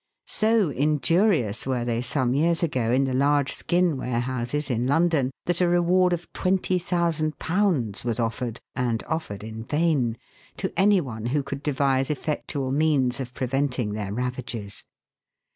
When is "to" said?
10.57-10.73